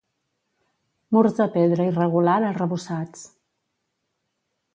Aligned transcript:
Murs 1.15 1.37
de 1.39 1.47
pedra 1.57 1.85
irregular 1.91 2.39
arrebossats. 2.49 3.29